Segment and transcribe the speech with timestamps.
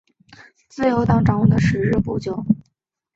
[0.67, 2.43] 自由党掌权的时日不久。